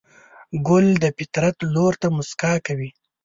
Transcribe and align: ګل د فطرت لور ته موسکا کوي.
ګل 0.67 0.87
د 1.03 1.05
فطرت 1.17 1.57
لور 1.73 1.93
ته 2.01 2.07
موسکا 2.15 2.53
کوي. 2.65 2.89